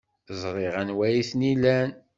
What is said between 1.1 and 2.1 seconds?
ten-ilan.